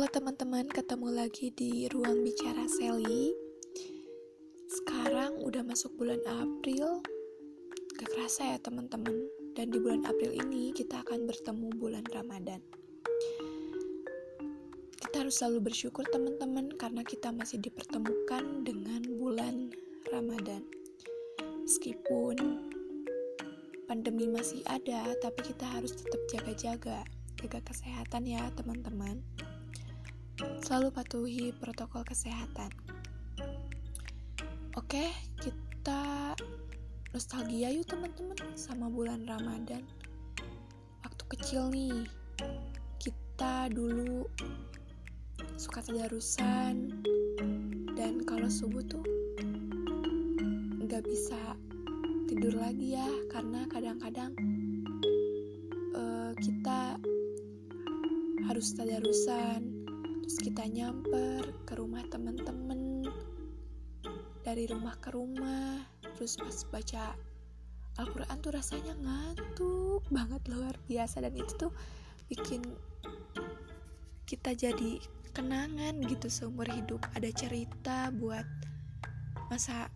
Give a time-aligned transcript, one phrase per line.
[0.00, 3.36] Halo teman-teman, ketemu lagi di ruang bicara Sally.
[4.64, 7.04] Sekarang udah masuk bulan April.
[8.00, 9.12] Gak kerasa ya teman-teman.
[9.52, 12.64] Dan di bulan April ini kita akan bertemu bulan Ramadan.
[15.04, 19.68] Kita harus selalu bersyukur teman-teman karena kita masih dipertemukan dengan bulan
[20.08, 20.64] Ramadan.
[21.68, 22.40] Meskipun
[23.84, 27.04] pandemi masih ada, tapi kita harus tetap jaga-jaga
[27.40, 29.24] jaga kesehatan ya teman-teman
[30.64, 32.70] selalu patuhi protokol kesehatan.
[34.78, 36.32] Oke kita
[37.10, 39.82] nostalgia yuk teman-teman sama bulan Ramadan.
[41.04, 42.06] Waktu kecil nih
[43.02, 44.24] kita dulu
[45.60, 47.04] suka tadarusan
[47.98, 49.04] dan kalau subuh tuh
[50.80, 51.58] nggak bisa
[52.30, 54.32] tidur lagi ya karena kadang-kadang
[55.92, 56.96] uh, kita
[58.48, 59.69] harus tadarusan
[60.30, 63.02] terus kita nyamper ke rumah temen-temen
[64.46, 65.82] dari rumah ke rumah
[66.14, 67.18] terus pas baca
[67.98, 71.26] Al-Quran tuh rasanya ngantuk banget luar biasa.
[71.26, 71.74] Dan itu tuh
[72.30, 72.62] bikin
[74.22, 75.02] kita jadi
[75.34, 77.02] kenangan gitu seumur hidup.
[77.18, 78.46] Ada cerita buat
[79.50, 79.90] masa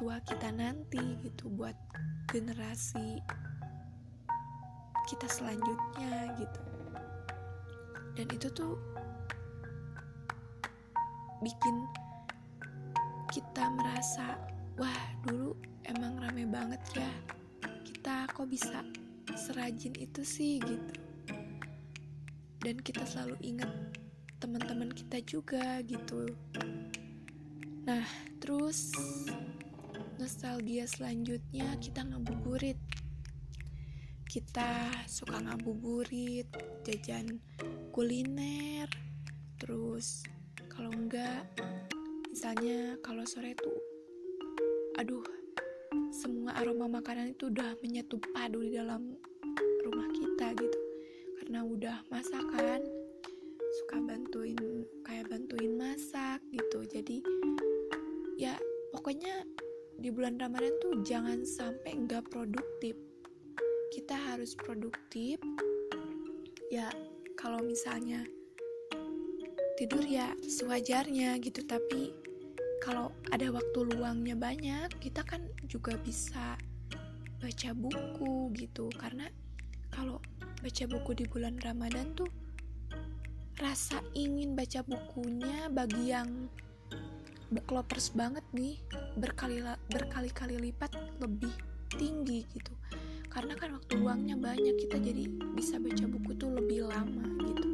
[0.00, 1.76] tua kita nanti gitu buat
[2.32, 3.20] generasi
[5.12, 6.65] kita selanjutnya gitu
[8.16, 8.80] dan itu tuh
[11.44, 11.76] bikin
[13.28, 14.40] kita merasa
[14.80, 15.52] wah dulu
[15.84, 17.12] emang rame banget ya.
[17.84, 18.80] Kita kok bisa
[19.36, 20.56] serajin itu sih?
[20.64, 20.94] Gitu.
[22.64, 23.68] Dan kita selalu ingat
[24.40, 26.32] teman-teman kita juga gitu.
[27.84, 28.08] Nah
[28.40, 28.96] terus
[30.16, 32.80] nostalgia selanjutnya kita ngabuburit.
[34.24, 36.48] Kita suka ngabuburit
[36.84, 37.40] jajan
[37.96, 38.84] kuliner
[39.56, 40.20] terus
[40.68, 41.48] kalau enggak
[42.28, 43.80] misalnya kalau sore tuh
[45.00, 45.24] aduh
[46.12, 49.16] semua aroma makanan itu udah menyatu padu di dalam
[49.84, 50.80] rumah kita gitu.
[51.40, 52.80] Karena udah masakan
[53.80, 56.84] suka bantuin kayak bantuin masak gitu.
[56.88, 57.20] Jadi
[58.40, 58.56] ya
[58.96, 59.44] pokoknya
[59.96, 62.96] di bulan Ramadan tuh jangan sampai nggak produktif.
[63.92, 65.40] Kita harus produktif
[66.72, 66.90] ya
[67.36, 68.24] kalau misalnya
[69.76, 72.16] tidur ya sewajarnya gitu tapi
[72.80, 76.56] kalau ada waktu luangnya banyak kita kan juga bisa
[77.40, 78.88] baca buku gitu.
[78.96, 79.28] Karena
[79.92, 80.20] kalau
[80.62, 82.28] baca buku di bulan Ramadan tuh
[83.56, 86.48] rasa ingin baca bukunya bagi yang
[87.48, 88.76] book lovers banget nih
[89.16, 90.92] berkali berkali-kali lipat
[91.22, 91.54] lebih
[91.94, 92.74] tinggi gitu
[93.36, 97.68] karena kan waktu luangnya banyak kita jadi bisa baca buku tuh lebih lama gitu.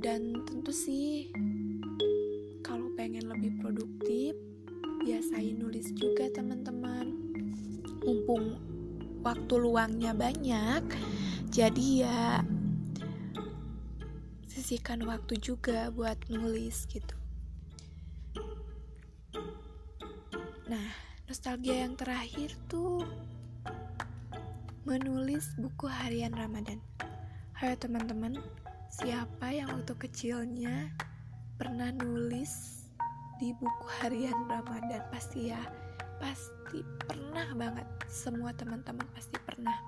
[0.00, 1.28] Dan tentu sih
[2.64, 4.32] kalau pengen lebih produktif
[5.04, 7.12] biasain nulis juga teman-teman.
[8.00, 8.56] Mumpung
[9.20, 10.80] waktu luangnya banyak
[11.52, 12.40] jadi ya
[14.48, 17.12] sisihkan waktu juga buat nulis gitu.
[20.64, 23.06] Nah Nostalgia yang terakhir tuh
[24.82, 26.82] menulis buku harian Ramadan.
[27.54, 28.34] Hayo teman-teman,
[28.90, 30.90] siapa yang waktu kecilnya
[31.54, 32.82] pernah nulis
[33.38, 35.06] di buku harian Ramadan?
[35.14, 35.62] Pasti ya,
[36.18, 37.86] pasti pernah banget.
[38.10, 39.78] Semua teman-teman pasti pernah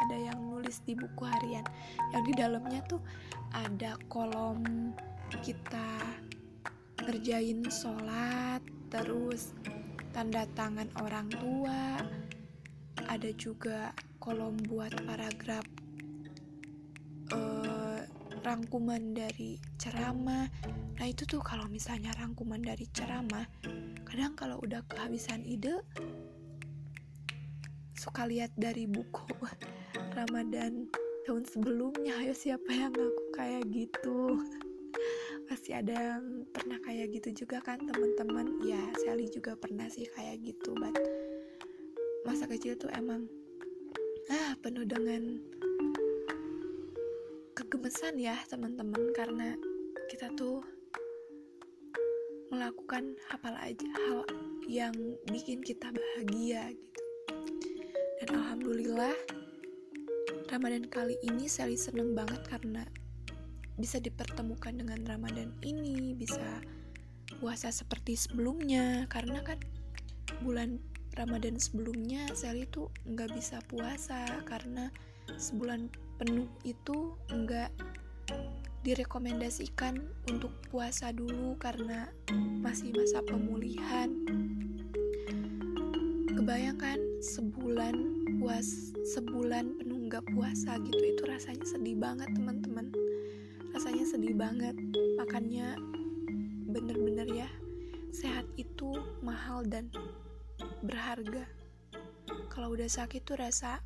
[0.00, 1.68] ada yang nulis di buku harian.
[2.16, 3.04] Yang di dalamnya tuh
[3.52, 4.64] ada kolom
[5.44, 5.92] kita
[7.04, 9.52] ngerjain sholat, terus
[10.16, 12.00] tanda tangan orang tua,
[13.04, 15.60] ada juga kolom buat paragraf
[17.36, 18.00] uh,
[18.40, 20.48] rangkuman dari ceramah.
[20.96, 23.44] Nah itu tuh kalau misalnya rangkuman dari ceramah,
[24.08, 25.84] kadang kalau udah kehabisan ide,
[27.92, 29.36] suka lihat dari buku
[30.16, 30.88] Ramadan
[31.28, 32.24] tahun sebelumnya.
[32.24, 34.32] Ayo siapa yang ngaku kayak gitu?
[35.46, 38.60] pasti ada yang pernah kayak gitu juga kan teman-teman?
[38.66, 40.94] Ya Sally juga pernah sih kayak gitu but
[42.26, 43.30] masa kecil tuh emang
[44.26, 45.38] ah penuh dengan
[47.54, 49.14] kegemesan ya teman-teman.
[49.14, 49.54] Karena
[50.10, 50.62] kita tuh
[52.50, 54.22] melakukan apa aja hal
[54.66, 54.94] yang
[55.30, 57.00] bikin kita bahagia gitu.
[58.22, 59.14] Dan alhamdulillah
[60.46, 62.86] Ramadan kali ini Sally seneng banget karena
[63.76, 66.60] bisa dipertemukan dengan Ramadan ini, bisa
[67.40, 69.60] puasa seperti sebelumnya, karena kan
[70.40, 70.80] bulan
[71.16, 74.92] Ramadan sebelumnya Sally itu nggak bisa puasa karena
[75.40, 75.88] sebulan
[76.20, 77.72] penuh itu enggak
[78.84, 82.12] direkomendasikan untuk puasa dulu karena
[82.60, 84.12] masih masa pemulihan.
[86.36, 87.96] Kebayangkan sebulan
[88.38, 92.92] puas sebulan penuh nggak puasa gitu itu rasanya sedih banget teman-teman.
[93.76, 94.72] Rasanya sedih banget.
[95.20, 95.76] Makanya
[96.72, 97.48] bener-bener ya
[98.08, 99.92] sehat itu mahal dan
[100.80, 101.44] berharga.
[102.48, 103.84] Kalau udah sakit tuh rasa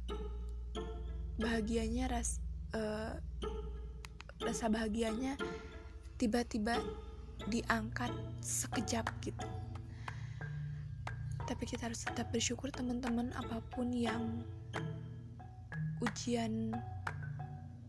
[1.42, 2.38] bahagianya ras
[2.76, 3.18] uh,
[4.38, 5.34] rasa bahagianya
[6.20, 6.76] tiba-tiba
[7.48, 8.12] diangkat
[8.44, 9.48] sekejap gitu
[11.48, 14.44] tapi kita harus tetap bersyukur teman-teman apa pun yang
[16.04, 16.76] ujian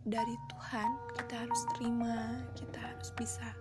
[0.02, 3.54] dari Tuhan kita harus terima kita harus bisa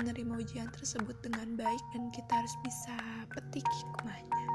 [0.00, 2.96] menerima ujian tersebut dengan baik dan kita harus bisa
[3.30, 4.46] petik hikmahnya.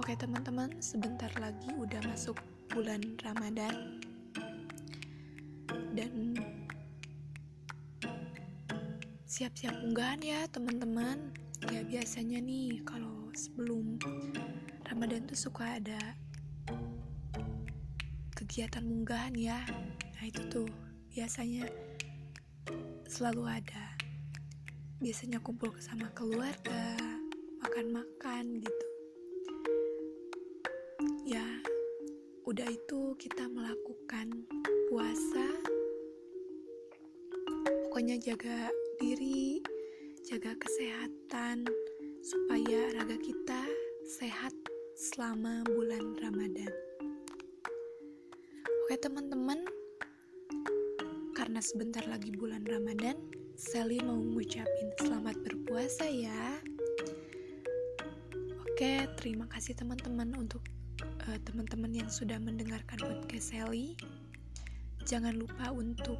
[0.00, 2.38] Oke teman-teman sebentar lagi udah masuk
[2.72, 4.00] bulan Ramadan.
[5.92, 6.38] Dan
[9.26, 11.34] siap-siap unggahan ya teman-teman.
[11.68, 14.00] Ya biasanya nih kalau sebelum
[14.88, 16.00] Ramadan tuh suka ada
[18.50, 19.62] kegiatan munggahan ya.
[20.18, 20.66] Nah itu tuh
[21.14, 21.70] biasanya
[23.06, 23.94] selalu ada.
[24.98, 26.98] Biasanya kumpul sama keluarga
[27.62, 28.86] makan-makan gitu.
[31.30, 31.46] Ya
[32.42, 34.42] udah itu kita melakukan
[34.90, 35.46] puasa.
[37.86, 38.66] Pokoknya jaga
[38.98, 39.62] diri
[40.26, 41.70] jaga kesehatan
[42.18, 43.62] supaya raga kita
[44.18, 44.58] sehat
[44.98, 46.89] selama bulan Ramadan
[48.90, 49.62] oke teman-teman
[51.38, 53.14] karena sebentar lagi bulan Ramadan
[53.54, 56.58] Sally mau ngucapin selamat berpuasa ya
[58.66, 60.66] Oke, terima kasih teman-teman untuk
[61.06, 63.94] uh, teman-teman yang sudah mendengarkan podcast Sally.
[65.06, 66.18] Jangan lupa untuk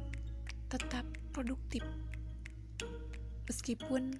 [0.71, 1.03] tetap
[1.35, 1.83] produktif
[3.51, 4.15] meskipun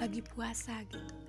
[0.00, 1.23] lagi puasa gitu.